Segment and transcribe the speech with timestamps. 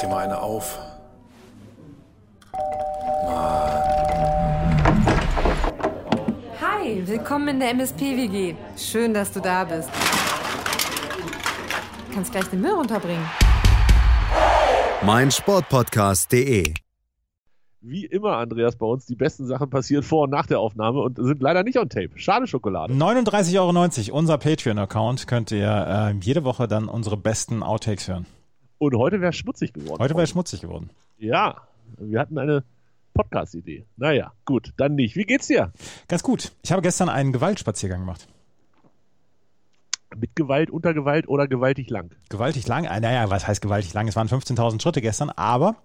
[0.00, 0.78] dir mal eine auf.
[6.60, 8.54] Hi, willkommen in der MSP-WG.
[8.76, 9.90] Schön, dass du da bist.
[12.08, 13.24] Du kannst gleich den Müll runterbringen.
[15.02, 16.74] mein Sportpodcast.de.
[17.82, 21.16] Wie immer, Andreas, bei uns die besten Sachen passieren vor und nach der Aufnahme und
[21.16, 22.10] sind leider nicht on Tape.
[22.16, 22.92] Schade Schokolade.
[22.92, 23.58] 39,90
[24.08, 28.26] Euro, unser Patreon-Account, könnt ihr äh, jede Woche dann unsere besten Outtakes hören.
[28.80, 30.02] Und heute wäre schmutzig geworden.
[30.02, 30.88] Heute wäre schmutzig geworden.
[31.18, 31.54] Ja,
[31.98, 32.64] wir hatten eine
[33.12, 33.84] Podcast-Idee.
[33.98, 35.16] Naja, gut, dann nicht.
[35.16, 35.70] Wie geht's dir?
[36.08, 36.52] Ganz gut.
[36.62, 38.26] Ich habe gestern einen Gewaltspaziergang gemacht.
[40.16, 42.10] Mit Gewalt, unter Gewalt oder gewaltig lang?
[42.30, 44.08] Gewaltig lang, äh, naja, was heißt gewaltig lang?
[44.08, 45.76] Es waren 15.000 Schritte gestern, aber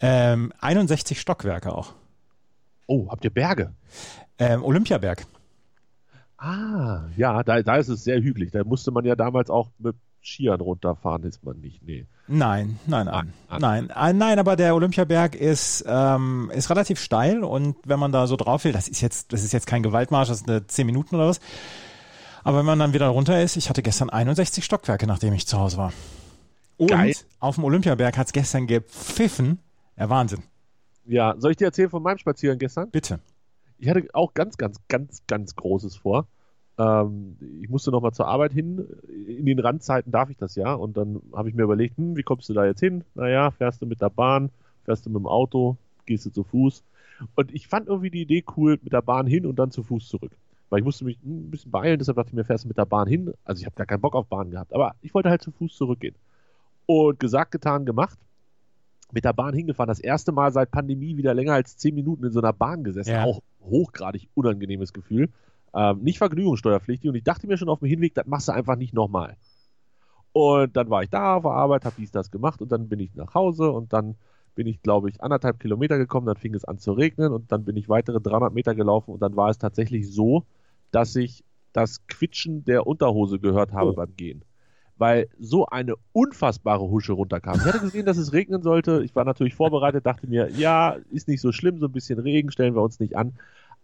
[0.00, 1.92] ähm, 61 Stockwerke auch.
[2.86, 3.74] Oh, habt ihr Berge?
[4.38, 5.26] Ähm, Olympiaberg.
[6.38, 8.50] Ah, ja, da, da ist es sehr hügelig.
[8.52, 11.82] Da musste man ja damals auch mit Skiern runterfahren, ist man nicht.
[11.82, 12.06] Nee.
[12.28, 13.32] Nein, nein, nein.
[13.48, 13.58] Ah.
[13.58, 18.26] Nein, äh, nein, aber der Olympiaberg ist, ähm, ist relativ steil und wenn man da
[18.26, 20.86] so drauf will, das ist jetzt, das ist jetzt kein Gewaltmarsch, das sind eine 10
[20.86, 21.40] Minuten oder was.
[22.44, 25.58] Aber wenn man dann wieder runter ist, ich hatte gestern 61 Stockwerke, nachdem ich zu
[25.58, 25.92] Hause war.
[26.76, 27.14] Und Geil.
[27.40, 29.58] auf dem Olympiaberg hat es gestern gepfiffen.
[29.98, 30.42] Ja, Wahnsinn.
[31.04, 32.90] Ja, soll ich dir erzählen von meinem Spaziergang gestern?
[32.90, 33.20] Bitte.
[33.78, 36.26] Ich hatte auch ganz, ganz, ganz, ganz Großes vor.
[36.80, 38.86] Ähm, ich musste nochmal zur Arbeit hin.
[39.26, 40.72] In den Randzeiten darf ich das ja.
[40.72, 43.04] Und dann habe ich mir überlegt, hm, wie kommst du da jetzt hin?
[43.14, 44.50] Naja, fährst du mit der Bahn,
[44.84, 46.82] fährst du mit dem Auto, gehst du zu Fuß.
[47.34, 50.08] Und ich fand irgendwie die Idee cool, mit der Bahn hin und dann zu Fuß
[50.08, 50.32] zurück.
[50.70, 52.86] Weil ich musste mich ein bisschen beeilen, deshalb dachte ich mir, fährst du mit der
[52.86, 53.34] Bahn hin.
[53.44, 55.76] Also ich habe gar keinen Bock auf Bahn gehabt, aber ich wollte halt zu Fuß
[55.76, 56.14] zurückgehen.
[56.86, 58.18] Und gesagt, getan, gemacht.
[59.12, 59.88] Mit der Bahn hingefahren.
[59.88, 63.10] Das erste Mal seit Pandemie wieder länger als zehn Minuten in so einer Bahn gesessen.
[63.10, 63.24] Ja.
[63.24, 65.28] Auch hochgradig unangenehmes Gefühl.
[65.74, 67.08] Ähm, nicht vergnügungssteuerpflichtig.
[67.08, 69.36] Und ich dachte mir schon auf dem Hinweg, das machst du einfach nicht nochmal.
[70.32, 73.00] Und dann war ich da auf der Arbeit, habe dies, das gemacht und dann bin
[73.00, 74.14] ich nach Hause und dann
[74.54, 77.64] bin ich, glaube ich, anderthalb Kilometer gekommen, dann fing es an zu regnen und dann
[77.64, 80.44] bin ich weitere 300 Meter gelaufen und dann war es tatsächlich so,
[80.92, 83.94] dass ich das Quitschen der Unterhose gehört habe Oh.
[83.94, 84.44] beim Gehen.
[84.98, 87.56] Weil so eine unfassbare Husche runterkam.
[87.58, 89.02] Ich hatte gesehen, dass es regnen sollte.
[89.02, 92.50] Ich war natürlich vorbereitet, dachte mir, ja, ist nicht so schlimm, so ein bisschen Regen
[92.50, 93.32] stellen wir uns nicht an.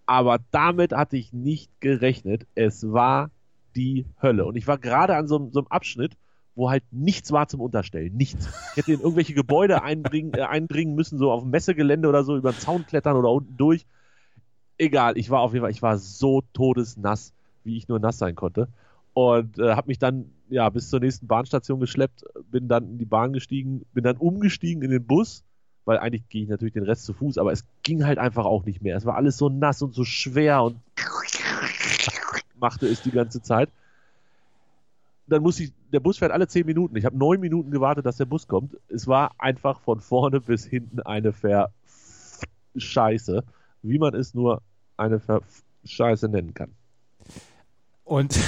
[0.07, 2.47] Aber damit hatte ich nicht gerechnet.
[2.55, 3.31] Es war
[3.75, 4.47] die Hölle.
[4.47, 6.17] Und ich war gerade an so, einem- so einem Abschnitt,
[6.55, 8.17] wo halt nichts war zum Unterstellen.
[8.17, 8.49] Nichts.
[8.73, 12.37] Ich hätte in irgendwelche Gebäude einbringen, äh, eindringen müssen, so auf dem Messegelände oder so,
[12.37, 13.85] über den Zaun klettern oder unten durch.
[14.79, 17.33] Egal, ich war auf jeden Fall, ich war so todesnass,
[17.65, 18.69] wie ich nur nass sein konnte.
[19.15, 23.07] Und äh, habe mich dann ja bis zur nächsten Bahnstation geschleppt, bin dann in die
[23.07, 25.45] Bahn gestiegen, bin dann umgestiegen in den Bus,
[25.87, 28.67] weil eigentlich gehe ich natürlich den Rest zu Fuß, aber es ging halt einfach auch
[28.67, 28.97] nicht mehr.
[28.97, 30.79] Es war alles so nass und so schwer und
[32.59, 33.71] machte es die ganze Zeit.
[35.29, 36.97] Dann musste ich, der Bus fährt alle zehn Minuten.
[36.97, 38.77] Ich habe neun Minuten gewartet, dass der Bus kommt.
[38.89, 41.71] Es war einfach von vorne bis hinten eine Ver
[42.77, 43.43] Scheiße,
[43.83, 44.61] wie man es nur
[44.97, 45.41] eine Ver
[45.85, 46.73] Scheiße nennen kann.
[48.05, 48.39] Und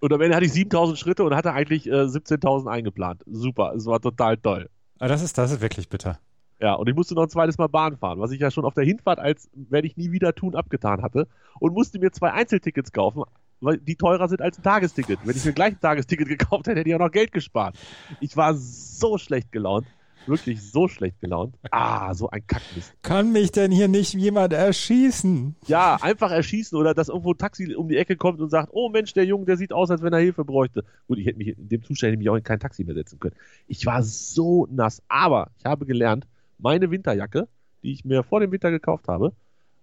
[0.00, 3.22] Und am Ende hatte ich 7000 Schritte und hatte eigentlich äh, 17.000 eingeplant.
[3.26, 4.70] Super, es war total toll.
[5.00, 6.20] Ah, das ist, das ist wirklich bitter.
[6.60, 8.74] Ja, und ich musste noch ein zweites Mal Bahn fahren, was ich ja schon auf
[8.74, 11.28] der Hinfahrt als werde ich nie wieder tun abgetan hatte
[11.60, 13.22] und musste mir zwei Einzeltickets kaufen,
[13.60, 15.20] weil die teurer sind als ein Tagesticket.
[15.24, 17.78] Wenn ich mir gleich ein Tagesticket gekauft hätte, hätte ich auch noch Geld gespart.
[18.20, 19.86] Ich war so schlecht gelaunt,
[20.26, 21.54] wirklich so schlecht gelaunt.
[21.70, 22.92] Ah, so ein Kackmist.
[23.02, 25.54] Kann mich denn hier nicht jemand erschießen?
[25.68, 28.88] Ja, einfach erschießen oder dass irgendwo ein Taxi um die Ecke kommt und sagt, oh
[28.88, 30.84] Mensch, der Junge, der sieht aus, als wenn er Hilfe bräuchte.
[31.06, 32.94] Gut, ich hätte mich in dem Zustand hätte ich mich auch in kein Taxi mehr
[32.94, 33.36] setzen können.
[33.68, 36.26] Ich war so nass, aber ich habe gelernt,
[36.58, 37.48] meine Winterjacke,
[37.82, 39.32] die ich mir vor dem Winter gekauft habe,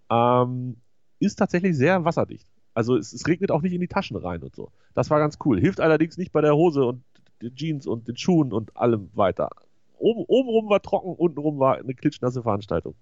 [0.10, 0.78] ähm,
[1.20, 2.48] ist tatsächlich sehr wasserdicht.
[2.74, 4.70] Also es, es regnet auch nicht in die Taschen rein und so.
[4.94, 5.60] Das war ganz cool.
[5.60, 7.04] Hilft allerdings nicht bei der Hose und
[7.42, 9.50] den Jeans und den Schuhen und allem weiter.
[9.98, 12.96] Oben, obenrum war trocken, untenrum war eine klitschnasse Veranstaltung.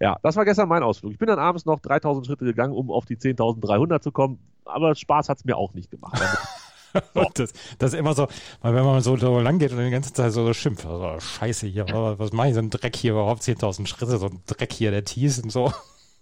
[0.00, 1.12] Ja, das war gestern mein Ausflug.
[1.12, 4.94] Ich bin dann abends noch 3000 Schritte gegangen, um auf die 10.300 zu kommen, aber
[4.94, 6.20] Spaß hat's mir auch nicht gemacht.
[7.14, 8.28] Und das, das ist immer so,
[8.60, 11.20] weil wenn man so, so lang geht und die ganze Zeit so, so schimpft, also,
[11.20, 14.72] scheiße hier, was, mache ich, so ein Dreck hier überhaupt, 10.000 Schritte, so ein Dreck
[14.72, 15.72] hier, der Tees und so.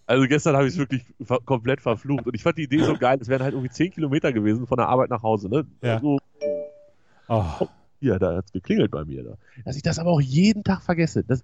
[0.07, 2.97] Also gestern habe ich es wirklich ver komplett verflucht und ich fand die Idee so
[2.97, 5.67] geil, es wären halt irgendwie 10 Kilometer gewesen von der Arbeit nach Hause, ne?
[5.83, 5.99] Ja.
[6.01, 6.19] So,
[7.29, 7.45] Oh,
[8.01, 9.25] hier, da hat's geklingelt bei mir.
[9.25, 9.37] Da.
[9.65, 11.25] Dass ich das aber auch jeden Tag vergesse.
[11.25, 11.43] Das,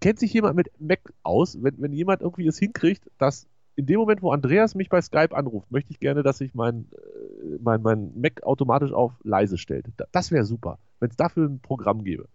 [0.00, 3.46] kennt sich jemand mit Mac aus, wenn, wenn jemand irgendwie es hinkriegt, dass
[3.78, 6.88] in dem Moment, wo Andreas mich bei Skype anruft, möchte ich gerne, dass sich mein,
[6.90, 9.86] äh, mein, mein Mac automatisch auf leise stellt.
[9.96, 12.26] Da, das wäre super, wenn es dafür ein Programm gäbe.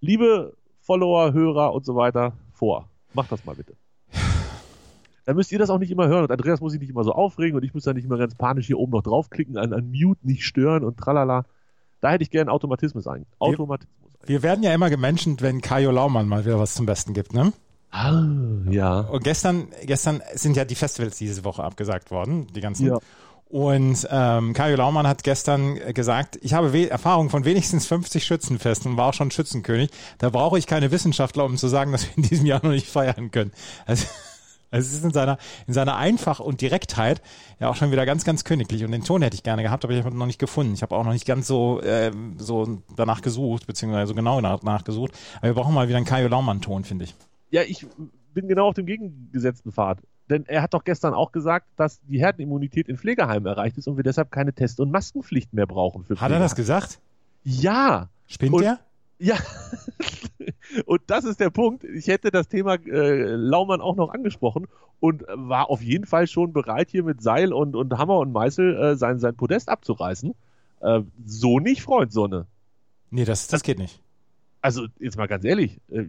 [0.00, 2.90] Liebe Follower, Hörer und so weiter, vor.
[3.14, 3.74] Macht das mal bitte.
[5.24, 7.12] Dann müsst ihr das auch nicht immer hören und Andreas muss sich nicht immer so
[7.12, 9.92] aufregen und ich muss dann nicht immer ganz panisch hier oben noch draufklicken, an, an
[9.92, 11.44] Mute nicht stören und tralala.
[12.00, 13.24] Da hätte ich gerne Automatismus ein.
[13.38, 13.94] Automatismus.
[14.26, 17.52] Wir werden ja immer gemenschent, wenn Kajo Laumann mal wieder was zum Besten gibt, ne?
[17.90, 18.22] Ah,
[18.70, 19.00] ja.
[19.00, 22.86] Und gestern, gestern sind ja die Festivals diese Woche abgesagt worden, die ganzen.
[22.86, 22.98] Ja.
[23.48, 28.98] Und ähm, Kajo Laumann hat gestern gesagt, ich habe Erfahrung von wenigstens 50 Schützenfesten und
[28.98, 29.90] war auch schon Schützenkönig.
[30.18, 32.88] Da brauche ich keine Wissenschaftler, um zu sagen, dass wir in diesem Jahr noch nicht
[32.88, 33.52] feiern können.
[33.86, 34.04] Also,
[34.70, 37.22] also es ist in seiner, in seiner Einfach und Direktheit
[37.58, 38.84] ja auch schon wieder ganz, ganz königlich.
[38.84, 40.74] Und den Ton hätte ich gerne gehabt, aber ich habe ihn noch nicht gefunden.
[40.74, 44.84] Ich habe auch noch nicht ganz so, äh, so danach gesucht, beziehungsweise so genau danach
[44.84, 45.12] gesucht.
[45.38, 47.14] Aber wir brauchen mal wieder einen Kajo Laumann-Ton, finde ich.
[47.50, 47.86] Ja, ich
[48.34, 49.98] bin genau auf dem gegengesetzten Pfad.
[50.30, 53.96] Denn er hat doch gestern auch gesagt, dass die Herdenimmunität in Pflegeheimen erreicht ist und
[53.96, 57.00] wir deshalb keine Test- und Maskenpflicht mehr brauchen für Hat er das gesagt?
[57.44, 58.10] Ja.
[58.26, 58.80] Spinnt Und- er?
[59.18, 59.36] Ja.
[60.86, 61.82] und das ist der Punkt.
[61.84, 64.68] Ich hätte das Thema äh, Laumann auch noch angesprochen
[65.00, 68.76] und war auf jeden Fall schon bereit, hier mit Seil und, und Hammer und Meißel
[68.76, 70.34] äh, sein, sein Podest abzureißen.
[70.80, 72.46] Äh, so nicht, Freund Sonne.
[73.10, 74.00] Nee, das, das geht nicht.
[74.60, 76.04] Also jetzt mal ganz ehrlich, äh,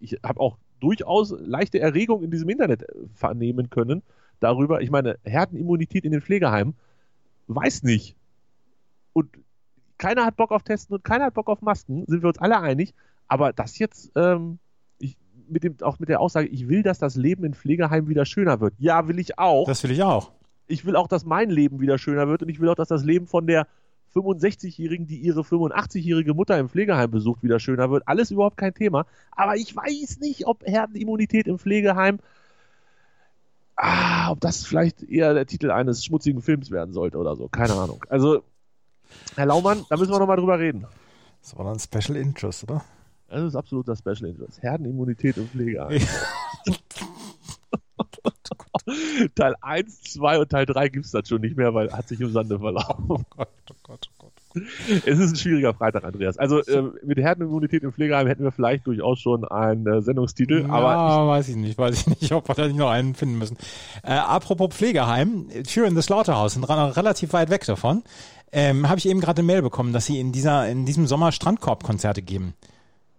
[0.00, 4.02] ich habe auch durchaus leichte Erregung in diesem Internet äh, vernehmen können
[4.40, 4.82] darüber.
[4.82, 6.74] Ich meine, Herdenimmunität in den Pflegeheimen,
[7.46, 8.16] weiß nicht.
[9.12, 9.30] Und
[9.98, 12.60] keiner hat Bock auf Testen und keiner hat Bock auf Masken, sind wir uns alle
[12.60, 12.94] einig.
[13.28, 14.58] Aber das jetzt ähm,
[14.98, 15.16] ich,
[15.48, 18.60] mit dem, auch mit der Aussage, ich will, dass das Leben in Pflegeheimen wieder schöner
[18.60, 18.74] wird.
[18.78, 19.66] Ja, will ich auch.
[19.66, 20.32] Das will ich auch.
[20.66, 23.04] ich will auch, dass mein Leben wieder schöner wird und ich will auch, dass das
[23.04, 23.66] Leben von der
[24.14, 28.06] 65-Jährigen, die ihre 85-jährige Mutter im Pflegeheim besucht, wieder schöner wird.
[28.06, 29.06] Alles überhaupt kein Thema.
[29.32, 32.18] Aber ich weiß nicht, ob Herdenimmunität im Pflegeheim,
[33.76, 37.48] ah, ob das vielleicht eher der Titel eines schmutzigen Films werden sollte oder so.
[37.48, 38.04] Keine Ahnung.
[38.08, 38.42] Also,
[39.36, 40.86] Herr Laumann, da müssen wir nochmal drüber reden.
[41.42, 42.84] Das war dann Special Interest, oder?
[43.28, 44.62] Das ist absolut das Special Interest.
[44.62, 46.00] Herdenimmunität im Pflegeheim.
[49.34, 52.20] Teil 1, 2 und Teil 3 gibt es das schon nicht mehr, weil hat sich
[52.20, 53.04] im Sande verlaufen.
[53.08, 54.32] Oh Gott, oh Gott, oh Gott.
[55.04, 56.38] Es ist ein schwieriger Freitag, Andreas.
[56.38, 60.92] Also äh, mit Herdenimmunität im Pflegeheim hätten wir vielleicht durchaus schon einen äh, Sendungstitel, aber
[60.92, 63.56] ja, weiß ich nicht, weiß ich nicht, ob wir da nicht noch einen finden müssen.
[64.04, 68.04] Äh, apropos Pflegeheim, Fear in the Slaughterhouse sind relativ weit weg davon.
[68.52, 71.32] Ähm, Habe ich eben gerade eine Mail bekommen, dass sie in dieser in diesem Sommer
[71.32, 72.54] Strandkorb-Konzerte geben.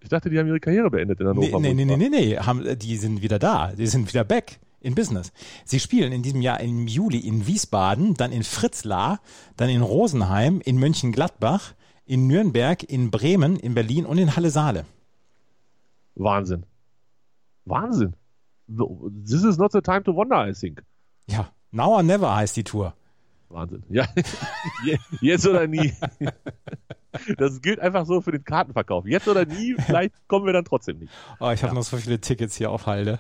[0.02, 1.60] ich dachte, die haben ihre Karriere beendet in Hannover.
[1.60, 4.60] Nee, nee, nee, nee, nee, nee, haben, die sind wieder da, die sind wieder back
[4.86, 5.34] in Business.
[5.66, 9.20] Sie spielen in diesem Jahr im Juli in Wiesbaden, dann in Fritzlar,
[9.58, 11.74] dann in Rosenheim, in Mönchengladbach,
[12.06, 14.86] in Nürnberg, in Bremen, in Berlin und in Halle-Saale.
[16.16, 16.66] Wahnsinn.
[17.66, 18.16] Wahnsinn.
[18.68, 20.82] This is not the time to wonder, I think.
[21.28, 22.94] Ja, Now or Never heißt die Tour.
[23.50, 23.84] Wahnsinn.
[23.90, 24.08] Ja,
[24.86, 25.94] Je- jetzt oder nie.
[27.38, 29.06] Das gilt einfach so für den Kartenverkauf.
[29.08, 31.12] Jetzt oder nie, vielleicht kommen wir dann trotzdem nicht.
[31.40, 33.20] Oh, ich habe noch so viele Tickets hier auf Halde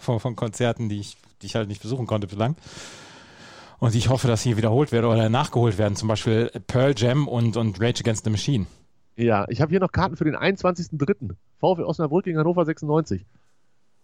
[0.00, 2.56] von, von Konzerten, die ich, die ich halt nicht besuchen konnte bislang.
[3.78, 5.96] Und ich hoffe, dass sie wiederholt werden oder nachgeholt werden.
[5.96, 8.66] Zum Beispiel Pearl Jam und, und Rage Against the Machine.
[9.16, 11.34] Ja, ich habe hier noch Karten für den 21.03.
[11.58, 13.24] VfL Osnabrück gegen Hannover 96.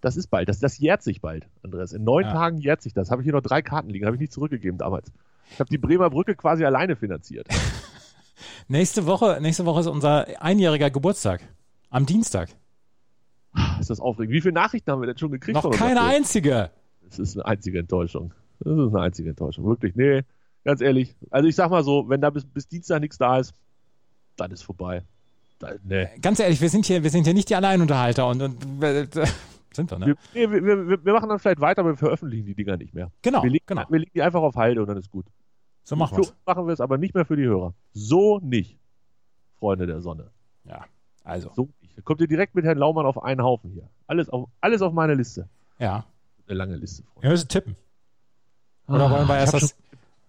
[0.01, 0.49] Das ist bald.
[0.49, 1.93] Das, das jährt sich bald, Andreas.
[1.93, 2.33] In neun Ja.
[2.33, 3.11] Tagen jährt sich das.
[3.11, 4.05] Habe ich hier noch drei Karten liegen.
[4.05, 5.13] Habe ich nicht zurückgegeben damals.
[5.51, 7.47] Ich habe die Bremer Brücke quasi alleine finanziert.
[8.69, 11.43] Nächste Woche, nächste Woche ist unser einjähriger Geburtstag.
[11.91, 12.49] Am Dienstag.
[13.83, 14.33] Ist das aufregend?
[14.33, 15.55] Wie viele Nachrichten haben wir denn schon gekriegt?
[15.55, 16.09] Noch keine Tour?
[16.09, 16.71] einzige.
[17.05, 18.33] Das ist eine einzige Enttäuschung.
[18.61, 19.65] Das ist eine einzige Enttäuschung.
[19.67, 19.97] Wirklich.
[19.97, 20.23] Nee,
[20.65, 21.17] ganz ehrlich.
[21.31, 23.55] Also ich sag mal so, wenn da bis, bis Dienstag nichts da ist,
[24.37, 25.03] dann ist vorbei.
[25.59, 26.09] Da, nee.
[26.21, 29.07] Ganz ehrlich, wir sind hier, wir sind hier nicht die Alleinunterhalter und, und äh,
[29.73, 30.07] sind wir, ne?
[30.07, 32.95] Wir, nee, wir, wir, wir machen dann vielleicht weiter, aber wir veröffentlichen die Dinger nicht
[32.95, 33.11] mehr.
[33.23, 33.85] Genau, wir, legen, genau.
[33.89, 35.27] wir legen die einfach auf Halde und dann ist gut.
[35.83, 36.31] So machen wir's.
[36.31, 37.75] uns machen wir es aber nicht mehr für die Hörer.
[37.93, 38.79] So nicht,
[39.59, 40.31] Freunde der Sonne.
[40.65, 40.85] Ja,
[41.25, 41.99] also, So nicht.
[41.99, 43.89] Da kommt ihr direkt mit Herrn Laumann auf einen Haufen hier.
[44.07, 45.49] Alles auf, alles auf meine Liste.
[45.79, 46.05] ja.
[46.49, 47.23] Eine lange Liste, Freunde.
[47.23, 47.77] Wir müssen tippen.
[48.89, 49.75] Oder wollen wir Ah, erst das,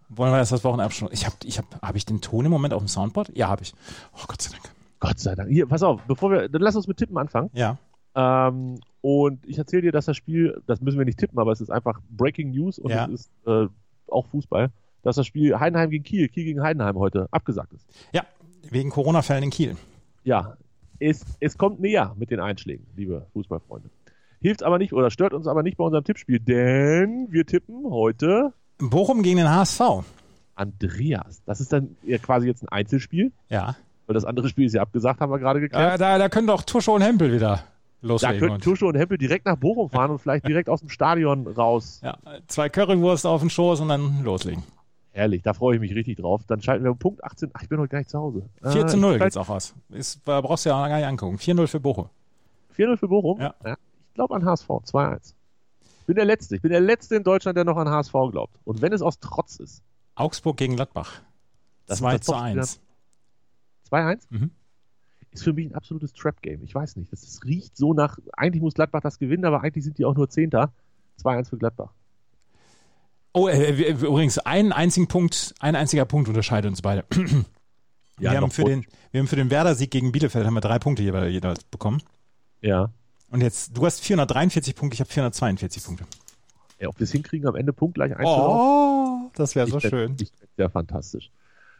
[0.09, 1.11] wollen wir erst das Wochenabschluss?
[1.11, 3.35] Ich habe, ich habe, habe ich den Ton im Moment auf dem Soundboard?
[3.35, 3.73] Ja, habe ich.
[4.13, 4.63] Oh Gott sei Dank.
[4.99, 5.49] Gott sei Dank.
[5.49, 7.49] Hier, pass auf, bevor wir, dann lass uns mit Tippen anfangen.
[7.53, 7.77] Ja.
[8.15, 11.59] Ähm, und ich erzähle dir, dass das Spiel, das müssen wir nicht tippen, aber es
[11.61, 13.05] ist einfach Breaking News und Ja.
[13.05, 13.67] es ist äh,
[14.07, 14.69] auch Fußball,
[15.01, 17.85] dass das Spiel Heidenheim gegen Kiel, Kiel gegen Heidenheim heute abgesagt ist.
[18.13, 18.23] Ja,
[18.69, 19.75] wegen Corona-Fällen in Kiel.
[20.23, 20.55] Ja,
[21.03, 23.89] es, es kommt näher mit den Einschlägen, liebe Fußballfreunde.
[24.41, 28.53] Hilft aber nicht oder stört uns aber nicht bei unserem Tippspiel, denn wir tippen heute
[28.77, 29.81] Bochum gegen den HSV.
[30.55, 31.41] Andreas.
[31.45, 33.75] Das ist dann ja quasi jetzt ein Einzelspiel, Ja.
[34.07, 35.95] weil das andere Spiel ist ja abgesagt, haben wir gerade geklärt.
[35.95, 37.63] Äh, da, da können doch Tusche und Hempel wieder
[38.01, 38.39] da loslegen.
[38.39, 41.47] könnten und, Tusche und Hempel direkt nach Bochum fahren und vielleicht direkt aus dem Stadion
[41.47, 42.01] raus.
[42.03, 42.17] ja,
[42.47, 44.63] zwei Currywurst auf den Schoß und dann loslegen.
[45.13, 46.41] Herrlich, da freue ich mich richtig drauf.
[46.47, 47.51] Dann schalten wir um Punkt 18.
[47.53, 48.49] Ach, ich bin heute gar nicht zu Hause.
[48.63, 49.75] 4 zu Ah, 0 ich- geht's auch aus.
[49.89, 51.37] Ist, da brauchst du ja gar nicht angucken.
[51.37, 52.09] 4-0 für Bochum.
[52.75, 53.39] 4-0 für Bochum?
[53.39, 53.53] Ja.
[53.63, 54.67] Ich glaube an HSV.
[54.67, 55.35] 2-1.
[55.99, 56.55] Ich bin der Letzte.
[56.55, 58.59] Ich bin der Letzte in Deutschland, der noch an HSV glaubt.
[58.65, 59.83] Und wenn es aus Trotz ist.
[60.15, 61.21] Augsburg gegen Gladbach.
[61.85, 62.59] Das ist 2 das zu Topspiel.
[62.59, 62.79] 1.
[63.91, 64.27] 2-1?
[64.31, 64.51] Mhm.
[65.31, 66.63] ist für mich ein absolutes Trap-Game.
[66.63, 67.11] Ich weiß nicht.
[67.11, 70.15] Das, das riecht so nach, eigentlich muss Gladbach das gewinnen, aber eigentlich sind die auch
[70.15, 70.71] nur Zehnter.
[71.23, 71.91] 2-1 für Gladbach.
[73.33, 77.03] Oh, äh, übrigens, einen einzigen Punkt, ein einziger Punkt unterscheidet uns beide.
[78.17, 81.01] wir, haben für den, wir haben für den Werder-Sieg gegen Bielefeld haben wir drei Punkte
[81.01, 82.01] jeweils jeweils bekommen.
[82.61, 82.91] Ja.
[83.31, 86.05] Und jetzt, du hast 443 Punkte, ich habe 442 Punkte.
[86.79, 86.89] ja.
[86.89, 88.59] Ob wir es hinkriegen, am Ende Punkt gleich einzulaufen.
[88.59, 90.15] Oh, das wäre so Ich schön.
[90.21, 91.31] Ich fänd ja fantastisch.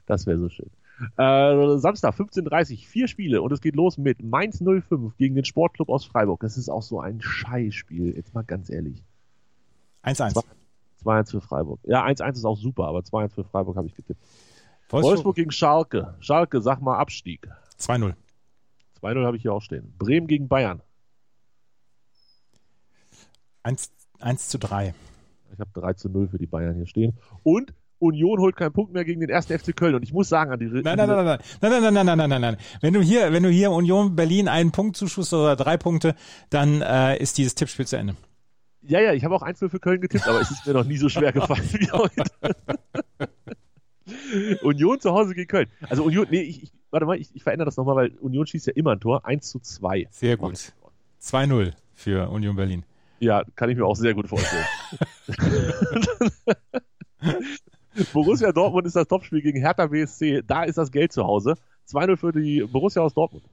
[0.08, 0.72] Das wäre so schön.
[1.18, 5.90] Äh, Samstag, 15.30 vier Spiele und es geht los mit Mainz 05 gegen den Sportclub
[5.90, 6.42] aus Freiburg.
[6.42, 9.04] Das ist auch so ein Scheißspiel, jetzt mal ganz ehrlich.
[10.04, 10.44] 1-1.
[11.04, 11.80] 2-1 für Freiburg.
[11.84, 14.22] Ja, 1-1 ist auch super, aber 2-1 für Freiburg habe ich getippt.
[14.90, 16.16] Wolfsburg, Wolfsburg gegen Schalke.
[16.20, 17.48] Schalke, sag mal Abstieg.
[17.80, 18.14] 2-0.
[19.02, 19.94] 2-0 habe ich hier auch stehen.
[19.98, 20.82] Bremen gegen Bayern.
[23.64, 24.94] 1, 1 zu 3.
[25.54, 27.18] Ich habe 3 zu 0 für die Bayern hier stehen.
[27.44, 29.96] Und Union holt keinen Punkt mehr gegen den ersten FC Köln.
[29.96, 32.18] Und ich muss sagen, an die Nein, nein, nein, nein, nein, nein, nein, nein, nein,
[32.18, 32.58] nein, nein, nein.
[32.82, 36.16] Wenn du hier, wenn du hier Union Berlin einen Punkt zuschussst oder drei Punkte,
[36.50, 38.16] dann äh, ist dieses Tippspiel zu Ende.
[38.86, 40.98] Ja, ja, ich habe auch 1-0 für Köln getippt, aber es ist mir noch nie
[40.98, 42.24] so schwer gefallen wie heute.
[44.62, 45.68] Union zu Hause gegen Köln.
[45.90, 48.68] Also Union, nee, ich, ich warte mal, ich, ich verändere das nochmal, weil Union schießt
[48.68, 49.26] ja immer ein Tor.
[49.26, 50.08] 1 zu 2.
[50.12, 50.74] Sehr gut.
[51.22, 52.84] 2-0 für Union Berlin.
[53.20, 54.66] Ja, kann ich mir auch sehr gut vorstellen.
[58.12, 60.44] Borussia Dortmund ist das Topspiel gegen Hertha BSC.
[60.46, 61.56] Da ist das Geld zu Hause.
[61.90, 63.46] 2-0 für die Borussia aus Dortmund.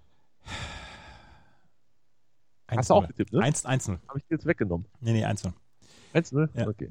[2.77, 3.41] Hast du auch getippt, ne?
[3.41, 3.99] 1-0.
[4.09, 4.87] Habe ich dir jetzt weggenommen.
[5.01, 5.53] Nee, nee, 1-0.
[6.15, 6.49] 1-0?
[6.55, 6.69] Ja.
[6.69, 6.91] Okay.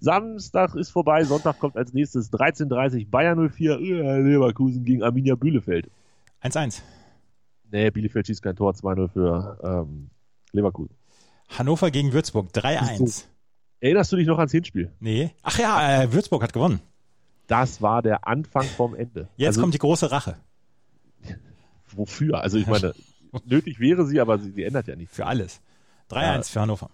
[0.00, 5.90] Samstag ist vorbei, Sonntag kommt als nächstes 13.30 Bayern 04, äh, Leverkusen gegen Arminia Bielefeld.
[6.42, 6.80] 1-1.
[7.70, 10.10] Nee, Bielefeld schießt kein Tor, 2-0 für ähm,
[10.52, 10.94] Leverkusen.
[11.48, 12.50] Hannover gegen Würzburg.
[12.52, 13.24] 3-1.
[13.80, 14.90] Erinnerst du dich noch ans Hinspiel?
[15.00, 15.30] Nee.
[15.42, 16.80] Ach ja, äh, Würzburg hat gewonnen.
[17.46, 19.28] Das war der Anfang vom Ende.
[19.36, 20.36] Jetzt also, kommt die große Rache.
[21.94, 22.40] Wofür?
[22.40, 22.94] Also ich meine,
[23.46, 25.14] nötig wäre sie, aber sie, sie ändert ja nichts.
[25.16, 25.60] Für alles.
[26.10, 26.42] 3-1 Ja.
[26.42, 26.90] für Hannover.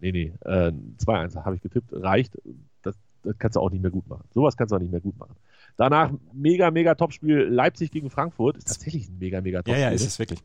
[0.00, 2.36] Nee, nee, äh, 2-1 habe ich getippt, reicht.
[2.82, 4.24] Das, das kannst du auch nicht mehr gut machen.
[4.34, 5.36] Sowas kannst du auch nicht mehr gut machen.
[5.76, 8.56] Danach mega, mega Topspiel Leipzig gegen Frankfurt.
[8.56, 9.82] Ist tatsächlich ein mega, mega Ja, Topspiel.
[9.82, 10.40] ja, ist es wirklich.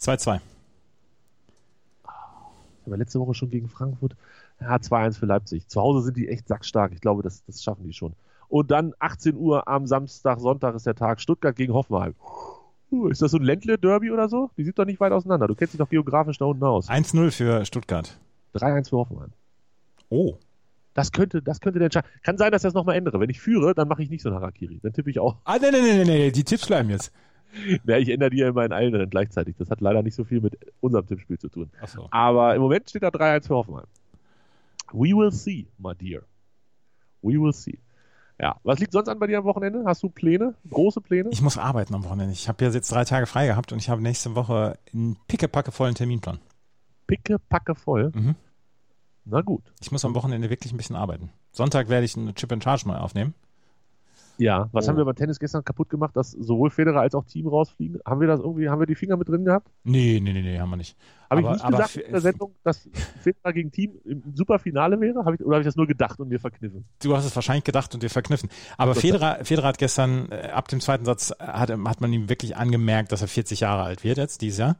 [0.00, 0.40] 2-2.
[2.84, 4.16] Aber letzte Woche schon gegen Frankfurt.
[4.60, 5.68] Ja, 2-1 für Leipzig.
[5.68, 6.92] Zu Hause sind die echt sackstark.
[6.92, 8.12] Ich glaube, das, das schaffen die schon.
[8.48, 11.20] Und dann 18 Uhr am Samstag, Sonntag ist der Tag.
[11.20, 12.14] Stuttgart gegen Hoffenheim.
[12.92, 14.50] Uh, ist das so ein Ländle-Derby oder so?
[14.58, 15.48] Die sind doch nicht weit auseinander.
[15.48, 16.90] Du kennst dich doch geografisch da unten aus.
[16.90, 18.18] 1-0 für Stuttgart.
[18.54, 19.32] 3-1 für Hoffenheim.
[20.10, 20.36] Oh.
[20.92, 22.04] Das könnte, das könnte der Entscheid.
[22.22, 23.18] Kann sein, dass ich das nochmal ändere.
[23.18, 24.78] Wenn ich führe, dann mache ich nicht so ein Harakiri.
[24.82, 25.36] Dann tippe ich auch.
[25.44, 27.12] Ah, nee, nee, nee, nee, die Tipps bleiben jetzt.
[27.84, 29.56] Ja, ich ändere die ja immer in allen Rennen gleichzeitig.
[29.58, 31.70] Das hat leider nicht so viel mit unserem Tippspiel zu tun.
[31.82, 32.08] Achso.
[32.10, 33.84] Aber im Moment steht da 3-1 für Hoffenheim.
[34.90, 36.22] We will see, my dear.
[37.20, 37.78] We will see.
[38.42, 39.84] Ja, was liegt sonst an bei dir am Wochenende?
[39.86, 40.56] Hast du Pläne?
[40.68, 41.28] Große Pläne?
[41.30, 42.32] Ich muss arbeiten am Wochenende.
[42.32, 45.94] Ich habe ja jetzt drei Tage frei gehabt und ich habe nächste Woche einen pickepackevollen
[45.94, 46.40] Terminplan.
[47.06, 48.10] Picke, packe voll.
[48.12, 48.34] Mhm.
[49.24, 49.72] Na gut.
[49.80, 51.30] Ich muss am Wochenende wirklich ein bisschen arbeiten.
[51.52, 53.34] Sonntag werde ich eine Chip and Charge neu aufnehmen.
[54.42, 54.88] Ja, was Oh.
[54.90, 58.00] haben wir beim Tennis gestern kaputt gemacht, dass sowohl Federer als auch Team rausfliegen?
[58.04, 59.68] Haben wir das irgendwie, haben wir die Finger mit drin gehabt?
[59.84, 60.96] Nee, nee, nee, nee, haben wir nicht.
[61.30, 62.88] Habe ich nicht gesagt in der Sendung, dass
[63.22, 65.24] Federer gegen Team im Superfinale wäre?
[65.24, 66.84] Hab ich, oder habe ich das nur gedacht und mir verkniffen?
[67.02, 68.50] Du hast es wahrscheinlich gedacht und dir verkniffen.
[68.76, 72.56] Aber Federer, Federer hat gestern, äh, ab dem zweiten Satz, hat, hat man ihm wirklich
[72.56, 74.76] angemerkt, dass er 40 Jahre alt wird jetzt, dieses Jahr.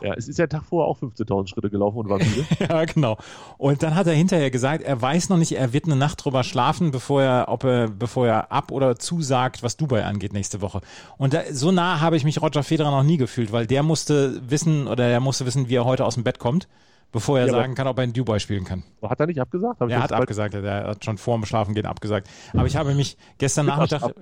[0.00, 2.44] Ja, es ist ja der Tag vorher auch 15.000 Schritte gelaufen und war müde.
[2.68, 3.16] ja, genau.
[3.58, 6.44] Und dann hat er hinterher gesagt, er weiß noch nicht, er wird eine Nacht drüber
[6.44, 10.80] schlafen, bevor er, ob er, bevor er ab oder zusagt, was Dubai angeht nächste Woche.
[11.18, 14.40] Und da, so nah habe ich mich Roger Federer noch nie gefühlt, weil der musste
[14.48, 16.68] wissen oder er musste wissen, wie er heute aus dem Bett kommt,
[17.12, 18.82] bevor er Ja, sagen kann, ob er in Dubai spielen kann.
[19.02, 19.80] Hat er nicht abgesagt?
[19.80, 22.28] Hab Er hat abgesagt, er hat schon vor dem Schlafengehen abgesagt.
[22.52, 24.12] Aber ich habe mich gestern Nachmittag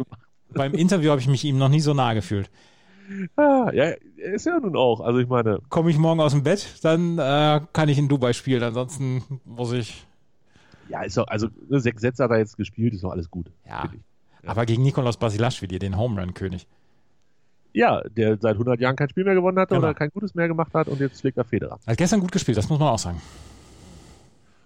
[0.54, 2.50] beim Interview habe ich mich ihm noch nie so nah gefühlt.
[3.36, 5.00] Ah, ja, ist ja nun auch.
[5.00, 8.32] Also ich meine, Komme ich morgen aus dem Bett, dann äh, kann ich in Dubai
[8.32, 8.62] spielen.
[8.62, 10.06] Ansonsten muss ich.
[10.88, 13.50] ja, ist doch, also ne, sechs Sätze hat er jetzt gespielt, ist doch alles gut.
[13.68, 13.90] Ja.
[14.46, 16.66] Aber gegen Nikolaus Basilashvili, den Home Run König.
[17.72, 19.86] Ja, der seit 100 Jahren kein Spiel mehr gewonnen hatte Genau.
[19.88, 21.78] oder kein gutes mehr gemacht hat und jetzt schlägt er Federer.
[21.86, 23.20] Hat gestern gut gespielt, das muss man auch sagen.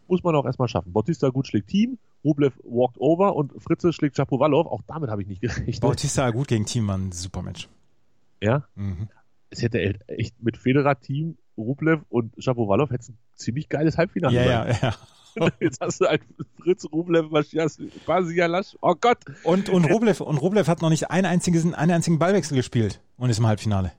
[0.08, 0.92] Muss man auch erstmal schaffen.
[0.92, 4.66] Bautista gut schlägt Team, Rublev walked over und Fritze schlägt Shapovalov.
[4.66, 5.80] Auch damit habe ich nicht gerechnet.
[5.80, 7.68] Bautista gut gegen Teammann, super Match.
[8.42, 9.08] Ja, Mhm.
[9.50, 14.44] es hätte echt mit Federer, Team, Rublev und Shapovalov hätte ein ziemlich geiles Halbfinale Ja,
[14.44, 14.76] sein.
[14.80, 14.94] ja, ja.
[15.60, 16.22] Jetzt hast du halt
[16.62, 18.76] Fritz, Rublev, Machias, Basialasch.
[18.80, 19.18] Oh Gott.
[19.44, 23.30] Und, und, Rublev, und Rublev hat noch nicht einen einzigen, einen einzigen Ballwechsel gespielt und
[23.30, 23.92] ist im Halbfinale.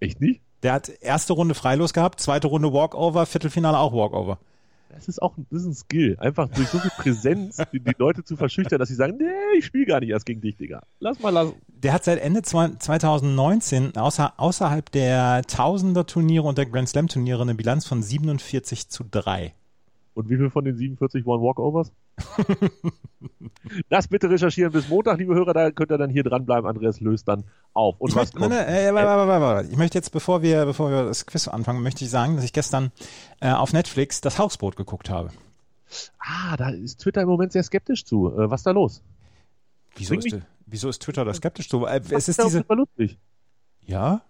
[0.00, 0.40] Echt nicht?
[0.62, 4.38] Der hat erste Runde freilos gehabt, zweite Runde Walkover, Viertelfinale auch Walkover.
[4.88, 6.16] Das ist auch das ist ein Skill.
[6.18, 9.66] Einfach durch so viel Präsenz die, die Leute zu verschüchtern, dass sie sagen, nee, ich
[9.66, 10.82] spiele gar nicht erst gegen dich, Digga.
[11.00, 11.54] Lass mal lassen.
[11.68, 17.86] Der hat seit Ende 2019 außer, außerhalb der Tausender-Turniere und der Grand Slam-Turniere eine Bilanz
[17.86, 19.54] von 47 zu 3.
[20.14, 21.92] Und wie viel von den 47 waren Walkovers?
[23.88, 26.68] das bitte recherchieren bis Montag, liebe Hörer, da könnt ihr dann hier dranbleiben.
[26.68, 28.00] Andreas löst dann auf.
[28.00, 29.68] Und ich, was möchte, äh, warte, warte.
[29.68, 32.52] ich möchte jetzt, bevor wir, bevor wir das Quiz anfangen, möchte ich sagen, dass ich
[32.52, 32.92] gestern
[33.40, 35.30] äh, auf Netflix das Hausboot geguckt habe.
[36.18, 38.32] Ah, da ist Twitter im Moment sehr skeptisch zu.
[38.32, 39.02] Äh, was ist da los?
[39.96, 41.86] Wieso ist, wieso ist, Twitter da skeptisch zu?
[41.86, 42.64] Äh, es ist diese.
[42.68, 43.18] Lustig.
[43.84, 44.22] Ja?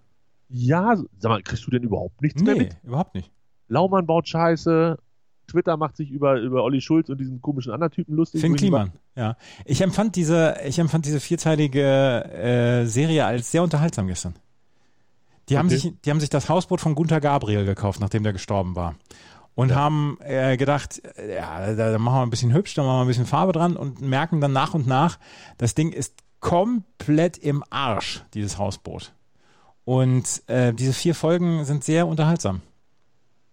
[0.49, 2.77] Ja, sag mal, kriegst du denn überhaupt nichts nee, mehr mit?
[2.85, 3.33] überhaupt nicht.
[3.69, 4.99] Laumann baut Scheiße,
[5.47, 8.41] Twitter macht sich über, über Olli Schulz und diesen komischen anderen Typen lustig.
[8.41, 9.37] Finn Kliman, ja.
[9.65, 14.35] Ich empfand diese, ich empfand diese vierteilige äh, Serie als sehr unterhaltsam gestern.
[15.49, 15.59] Die okay.
[15.59, 18.97] haben sich, die haben sich das Hausboot von Gunther Gabriel gekauft, nachdem der gestorben war.
[19.55, 19.77] Und ja.
[19.77, 23.09] haben äh, gedacht, ja, da, da machen wir ein bisschen hübsch, da machen wir ein
[23.09, 25.19] bisschen Farbe dran und merken dann nach und nach,
[25.57, 29.15] das Ding ist komplett im Arsch, dieses Hausboot.
[29.85, 32.61] Und äh, diese vier Folgen sind sehr unterhaltsam.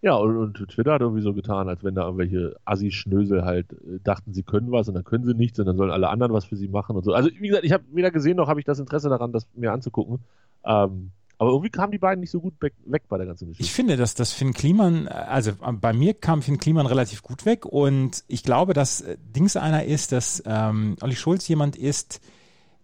[0.03, 4.01] Ja, und, und, Twitter hat irgendwie so getan, als wenn da irgendwelche Assi-Schnösel halt äh,
[4.03, 6.43] dachten, sie können was und dann können sie nichts und dann sollen alle anderen was
[6.43, 7.13] für sie machen und so.
[7.13, 9.72] Also, wie gesagt, ich habe weder gesehen noch habe ich das Interesse daran, das mir
[9.72, 10.19] anzugucken.
[10.65, 12.74] Ähm, aber irgendwie kamen die beiden nicht so gut weg,
[13.07, 13.63] bei der ganzen Geschichte.
[13.63, 17.65] Ich finde, dass das Finn Kliman, also bei mir kam Finn Kliman relativ gut weg
[17.65, 22.19] und ich glaube, dass äh, Dings einer ist, dass ähm, Olli Schulz jemand ist,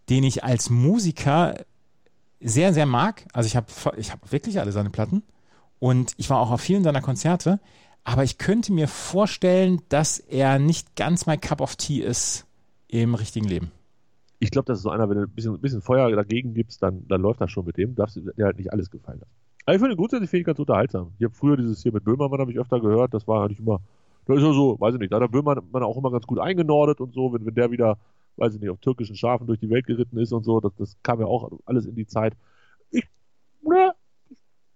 [0.10, 1.56] den ich als Musiker
[2.40, 3.26] sehr, sehr mag.
[3.34, 5.22] Also ich habe ich hab wirklich alle seine Platten
[5.80, 7.60] und ich war auch auf vielen seiner Konzerte,
[8.04, 12.46] aber ich könnte mir vorstellen, dass er nicht ganz mein Cup of Tea ist
[12.88, 13.72] im richtigen Leben.
[14.40, 16.82] Ich glaube, das ist so einer, wenn du ein bisschen, ein bisschen Feuer dagegen gibst,
[16.82, 17.94] dann, dann läuft das schon mit dem.
[17.96, 19.32] Darfst dir halt nicht alles gefallen lassen.
[19.66, 21.12] Aber ich finde grundsätzlich finde ich ganz unterhaltsam.
[21.20, 23.82] Ich habe früher dieses hier mit Böhmermann habe ich öfter gehört, das war eigentlich immer,
[24.26, 26.40] da ist er so, weiß ich nicht, da hat der Böhmermann auch immer ganz gut
[26.40, 28.00] eingenordet und so, wenn, wenn der wieder,
[28.38, 30.98] weiß ich nicht, auf türkischen Schafen durch die Welt geritten ist und so, das, das
[31.04, 32.34] kam ja auch alles in die Zeit.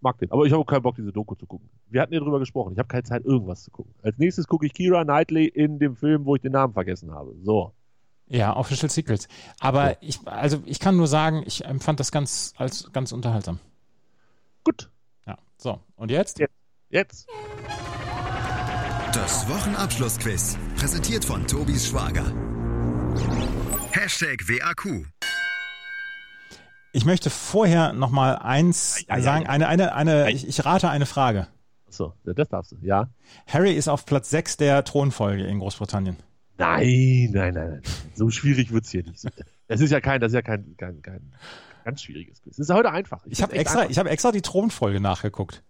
[0.03, 0.31] Ich, mag den.
[0.31, 1.69] Aber ich habe auch keinen Bock, diese Doku zu gucken.
[1.89, 2.73] Wir hatten ja drüber gesprochen.
[2.73, 3.93] Ich habe keine Zeit, irgendwas zu gucken.
[4.01, 7.33] Als nächstes gucke ich Kira Knightley in dem Film, wo ich den Namen vergessen habe.
[7.41, 7.71] So.
[8.27, 9.29] Ja, Official Secrets.
[9.61, 9.97] Aber ja.
[10.01, 13.59] ich, also ich kann nur sagen, ich empfand das ganz als ganz unterhaltsam.
[14.65, 14.89] Gut.
[15.25, 15.37] Ja.
[15.57, 15.79] So.
[15.95, 16.39] Und jetzt?
[16.39, 16.53] Jetzt.
[16.89, 17.27] jetzt.
[19.13, 20.57] Das Wochenabschlussquiz.
[20.75, 22.25] Präsentiert von Tobis Schwager.
[23.91, 25.05] Hashtag WAQ.
[26.95, 29.45] Ich möchte vorher noch mal eins ja, ja, sagen.
[29.45, 31.47] Ja, eine, eine, eine, ich, ich, rate eine Frage.
[31.89, 33.09] So, das darfst du, ja.
[33.47, 36.17] Harry ist auf Platz 6 der Thronfolge in Großbritannien.
[36.59, 37.81] Nein, nein, nein, nein.
[38.13, 39.25] So schwierig wird's hier nicht.
[39.67, 41.33] Das ist ja kein, das ist ja kein, kein, kein
[41.83, 42.57] ganz schwieriges Quiz.
[42.57, 43.25] Das ist heute einfach.
[43.25, 43.91] Ich, ich habe extra, einfach.
[43.91, 45.63] ich habe extra die Thronfolge nachgeguckt.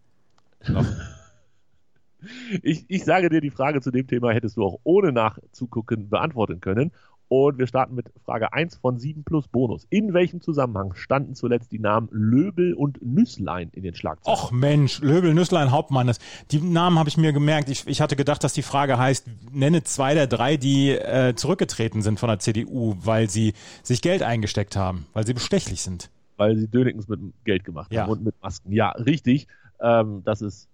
[2.61, 6.59] ich, ich sage dir, die Frage zu dem Thema hättest du auch ohne nachzugucken beantworten
[6.59, 6.91] können.
[7.35, 9.87] Und wir starten mit Frage 1 von 7 plus Bonus.
[9.89, 14.37] In welchem Zusammenhang standen zuletzt die Namen Löbel und Nüsslein in den Schlagzeilen?
[14.37, 16.05] Och Mensch, Löbel, Nüsslein, Hauptmann.
[16.05, 16.19] Das,
[16.51, 17.69] die Namen habe ich mir gemerkt.
[17.69, 22.03] Ich, ich hatte gedacht, dass die Frage heißt, nenne zwei der drei, die äh, zurückgetreten
[22.03, 26.11] sind von der CDU, weil sie sich Geld eingesteckt haben, weil sie bestechlich sind.
[26.37, 28.05] Weil sie Dönekens mit Geld gemacht haben ja.
[28.05, 28.71] und mit Masken.
[28.71, 29.47] Ja, richtig.
[29.81, 30.69] Ähm, das ist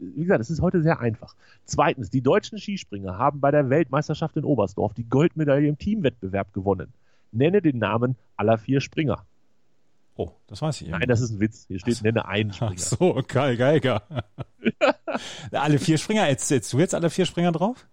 [0.00, 1.34] wie gesagt, es ist heute sehr einfach.
[1.64, 6.92] Zweitens, die deutschen Skispringer haben bei der Weltmeisterschaft in Oberstdorf die Goldmedaille im Teamwettbewerb gewonnen.
[7.32, 9.24] Nenne den Namen aller vier Springer.
[10.16, 10.88] Oh, das weiß ich.
[10.88, 11.66] Nein, das ist ein Witz.
[11.68, 12.72] Hier steht, nenne einen Springer.
[12.74, 14.02] Ach so, Kai Geiger.
[15.52, 17.86] alle vier Springer, erzählst du jetzt alle vier Springer drauf?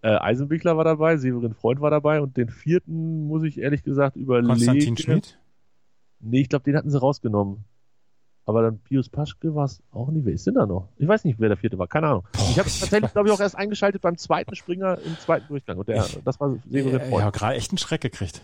[0.00, 4.16] Äh, Eisenbichler war dabei, Severin Freund war dabei und den vierten muss ich ehrlich gesagt
[4.16, 4.48] überlegen.
[4.48, 5.38] Konstantin Schmidt?
[6.20, 7.64] Nee, ich glaube, den hatten sie rausgenommen.
[8.48, 10.24] Aber dann Pius Paschke war es auch nicht.
[10.24, 10.88] Wer ist denn da noch?
[10.96, 11.86] Ich weiß nicht, wer der vierte war.
[11.86, 12.24] Keine Ahnung.
[12.32, 15.76] Boah, ich habe tatsächlich, glaube ich, auch erst eingeschaltet beim zweiten Springer im zweiten Durchgang.
[15.76, 17.12] Und der, ich, das war Severin Freund.
[17.12, 18.40] Ich habe gerade echt einen Schreck gekriegt.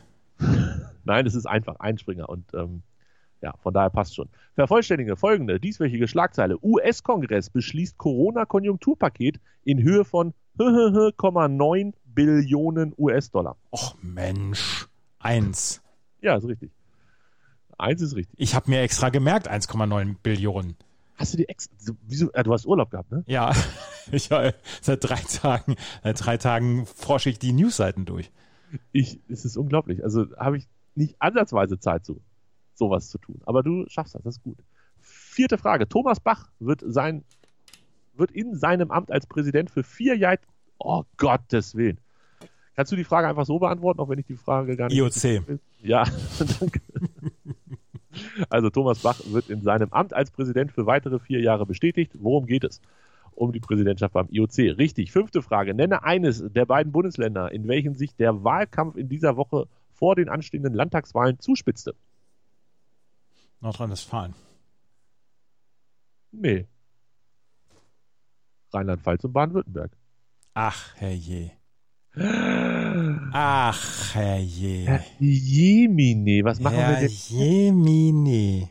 [1.04, 2.28] Nein, es ist einfach ein Springer.
[2.28, 2.82] Und ähm,
[3.40, 4.28] ja, von daher passt schon.
[4.56, 6.58] Vervollständige folgende dieswöchige Schlagzeile.
[6.62, 13.56] US-Kongress beschließt Corona-Konjunkturpaket in Höhe von 9 Billionen US-Dollar.
[13.72, 14.86] Och Mensch.
[15.18, 15.82] Eins.
[16.20, 16.72] Ja, ist richtig.
[17.78, 18.38] Eins ist richtig.
[18.38, 20.76] Ich habe mir extra gemerkt, 1,9 Billionen.
[21.16, 21.72] Hast du die extra,
[22.06, 23.22] wieso, äh, du hast Urlaub gehabt, ne?
[23.26, 23.52] Ja,
[24.12, 28.30] ich, äh, seit drei Tagen, seit drei Tagen forsche ich die Newsseiten durch.
[28.92, 30.02] Ich, es ist unglaublich.
[30.02, 32.20] Also habe ich nicht ansatzweise Zeit zu,
[32.74, 33.40] sowas zu tun.
[33.46, 34.58] Aber du schaffst das, das ist gut.
[35.00, 35.88] Vierte Frage.
[35.88, 37.24] Thomas Bach wird sein,
[38.14, 40.38] wird in seinem Amt als Präsident für vier Jahre,
[40.78, 41.98] oh Gottes Willen.
[42.76, 44.96] Kannst du die Frage einfach so beantworten, auch wenn ich die Frage gar nicht.
[44.98, 45.44] IOC.
[45.84, 46.04] Ja,
[46.60, 46.80] danke.
[48.48, 52.12] Also Thomas Bach wird in seinem Amt als Präsident für weitere vier Jahre bestätigt.
[52.18, 52.80] Worum geht es?
[53.36, 54.78] um die Präsidentschaft beim IOC.
[54.78, 55.12] Richtig.
[55.12, 55.74] Fünfte Frage.
[55.74, 60.28] Nenne eines der beiden Bundesländer, in welchen sich der Wahlkampf in dieser Woche vor den
[60.28, 61.94] anstehenden Landtagswahlen zuspitzte.
[63.60, 64.34] Nordrhein-Westfalen.
[66.32, 66.66] Nee.
[68.72, 69.96] Rheinland-Pfalz und Baden-Württemberg.
[70.54, 71.52] Ach, herrje.
[72.16, 74.86] Ach, herrje.
[74.86, 77.10] Herr Jemine, was machen wir Herr denn?
[77.10, 78.68] Jemine.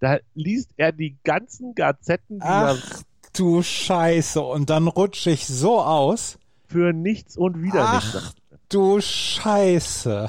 [0.00, 4.40] Da liest er die ganzen Gazetten, die Ach, du Scheiße.
[4.40, 6.38] Und dann rutsche ich so aus.
[6.68, 8.16] für nichts und wieder nichts.
[8.16, 8.32] Ach,
[8.68, 10.28] du Scheiße.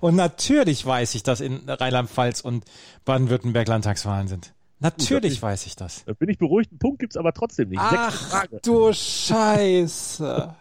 [0.00, 2.64] Und natürlich weiß ich, dass in Rheinland-Pfalz und
[3.04, 4.52] Baden-Württemberg Landtagswahlen sind.
[4.78, 6.04] Natürlich ich- weiß ich das.
[6.04, 6.70] Da bin ich beruhigt.
[6.72, 7.80] Einen Punkt gibt's aber trotzdem nicht.
[7.82, 10.54] Ach, du Scheiße.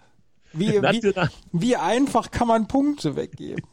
[0.53, 1.13] Wie, wie,
[1.51, 3.63] wie einfach kann man Punkte weggeben?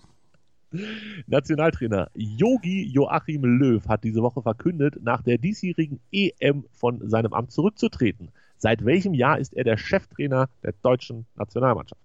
[1.26, 7.52] Nationaltrainer Yogi Joachim Löw hat diese Woche verkündet, nach der diesjährigen EM von seinem Amt
[7.52, 8.30] zurückzutreten.
[8.58, 12.00] Seit welchem Jahr ist er der Cheftrainer der deutschen Nationalmannschaft?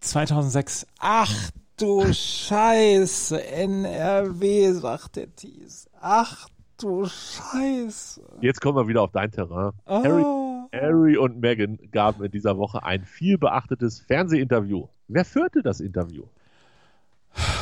[0.00, 0.86] 2006.
[0.98, 3.42] Ach du Scheiße.
[3.44, 5.90] NRW, sagt der Thies.
[6.00, 6.48] Ach
[6.78, 8.22] du Scheiße.
[8.40, 9.72] Jetzt kommen wir wieder auf dein Terrain.
[9.86, 10.02] Oh.
[10.02, 10.24] Harry
[10.72, 14.88] und Meghan gaben in dieser Woche ein viel beachtetes Fernsehinterview.
[15.08, 16.24] Wer führte das Interview?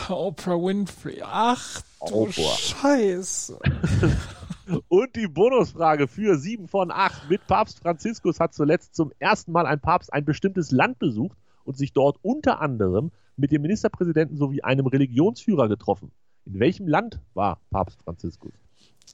[0.08, 1.22] Oprah Winfrey.
[1.22, 2.56] Ach du Oprah.
[2.56, 3.58] Scheiße.
[4.88, 9.66] Und die Bonusfrage für 7 von 8 mit Papst Franziskus hat zuletzt zum ersten Mal
[9.66, 14.62] ein Papst ein bestimmtes Land besucht und sich dort unter anderem mit dem Ministerpräsidenten sowie
[14.62, 16.12] einem Religionsführer getroffen.
[16.44, 18.52] In welchem Land war Papst Franziskus?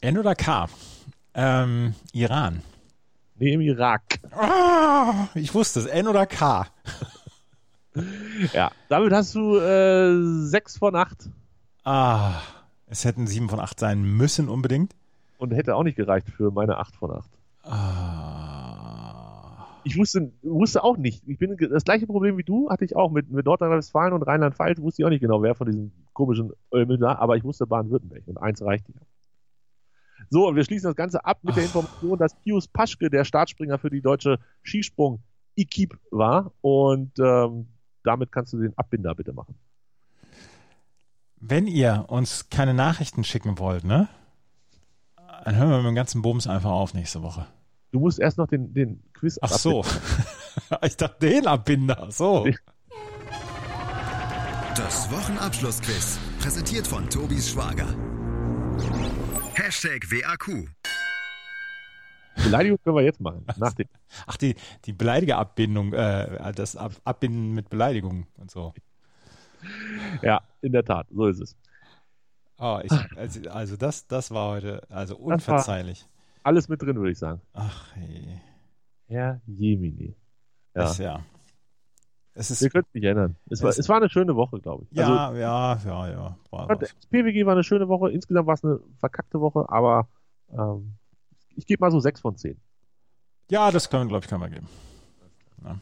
[0.01, 0.67] N oder K?
[1.35, 2.63] Ähm, Iran.
[3.37, 4.19] Nee, im Irak.
[4.33, 5.87] Ah, ich wusste es.
[5.87, 6.67] N oder K?
[8.53, 10.17] Ja, damit hast du äh,
[10.49, 11.31] 6 von 8
[11.85, 12.41] Ah,
[12.89, 14.97] es hätten sieben von acht sein müssen unbedingt.
[15.39, 17.31] und hätte auch nicht gereicht für meine 8 von 8.
[17.63, 19.67] Ah.
[19.85, 21.23] Ich wusste, wusste auch nicht.
[21.29, 24.81] Ich bin das gleiche Problem wie du hatte ich auch mit, mit Nordrhein-Westfalen und Rheinland-Pfalz.
[24.81, 28.23] Wusste ich auch nicht genau, wer von diesen komischen Ölmüll da, aber ich wusste Baden-Württemberg
[28.27, 28.95] und eins reicht ja.
[30.31, 33.79] So, und wir schließen das Ganze ab mit der Information, dass Pius Paschke der Startspringer
[33.79, 37.69] für die deutsche Skisprung-Equipe war und ähm,
[38.03, 39.55] damit kannst du den Abbinder bitte machen.
[41.41, 44.09] Wenn ihr uns keine Nachrichten schicken wollt, ne?
[45.45, 47.47] Dann hören wir mit dem ganzen Bums einfach auf nächste Woche.
[47.93, 49.85] Du musst erst noch den, den Quiz Ach so.
[50.83, 52.09] ich dachte den Abbinder.
[52.11, 52.47] So.
[54.75, 56.19] Das Wochenabschlussquiz.
[56.41, 57.95] Präsentiert von Tobis Schwager.
[59.65, 60.69] Hashtag WAQ.
[62.37, 63.47] Beleidigung können wir jetzt machen.
[63.57, 63.89] Nach dem.
[64.27, 68.75] Ach, die, die Beleidigerabbindung, äh, das Ab Abbinden mit Beleidigung und so.
[70.21, 71.57] Ja, in der Tat, so ist es.
[72.59, 76.07] Oh, ich, also, also das, das war heute also unverzeihlich.
[76.43, 77.41] Alles mit drin, würde ich sagen.
[77.55, 78.43] Ach, hey.
[79.07, 80.15] Herr Jemini.
[80.75, 80.83] Ja.
[80.83, 81.25] Das, ja.
[82.37, 83.37] Es ist, Wir können es nicht ändern.
[83.49, 84.97] Es war, Es- es war eine schöne Woche, glaube ich.
[84.97, 86.39] ja, Also, ja, ja, ja.
[86.51, 88.11] War fand, PWG war eine schöne Woche.
[88.11, 90.09] Insgesamt war es eine verkackte Woche, aber
[90.53, 90.95] ähm,
[91.55, 92.61] ich gebe mal so 6 von 10.
[93.51, 94.67] Ja, das können, glaube ich, können wir geben.
[95.65, 95.79] Ja.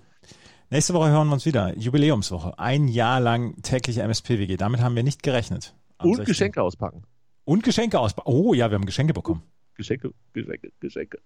[0.69, 1.77] Nächste Woche hören wir uns wieder.
[1.79, 2.59] Jubiläumswoche.
[2.59, 4.57] Ein Jahr lang tägliche MSPWG.
[4.57, 5.75] Damit haben wir nicht gerechnet.
[5.99, 6.25] Und 16.
[6.27, 7.03] Geschenke auspacken.
[7.45, 8.31] Und Geschenke auspacken.
[8.31, 9.43] Oh ja, wir haben Geschenke bekommen.
[9.75, 11.19] Geschenke, Geschenke, Geschenke.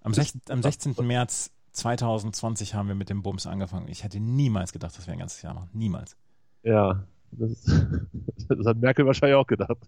[0.00, 0.94] Am, sech, am 16.
[1.02, 3.88] März 2020 haben wir mit dem Bums angefangen.
[3.88, 5.70] Ich hätte niemals gedacht, dass wir ein ganzes Jahr machen.
[5.72, 6.16] Niemals.
[6.62, 7.64] Ja, das,
[8.48, 9.78] das hat Merkel wahrscheinlich auch gedacht.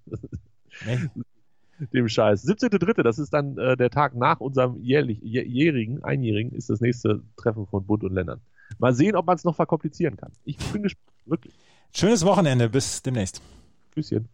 [0.86, 1.08] Nee.
[1.92, 2.46] Dem Scheiß.
[2.46, 6.80] 17.3., das ist dann äh, der Tag nach unserem jährlich, jä- jährigen, einjährigen, ist das
[6.80, 8.40] nächste Treffen von Bund und Ländern.
[8.78, 10.32] Mal sehen, ob man es noch verkomplizieren kann.
[10.44, 11.12] Ich bin gespannt.
[11.26, 11.54] Wirklich.
[11.92, 12.68] Schönes Wochenende.
[12.68, 13.42] Bis demnächst.
[13.92, 14.28] Küsschen.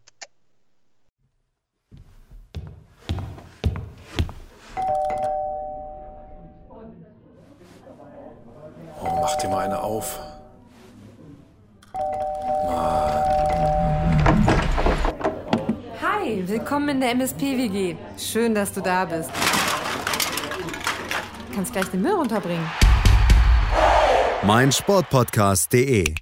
[9.50, 10.18] Mal eine auf.
[16.02, 17.96] Hi, willkommen in der MSP-WG.
[18.16, 19.30] Schön, dass du da bist.
[21.54, 22.66] Kannst gleich den Müll runterbringen.
[24.42, 26.14] mein Sportpodcast.de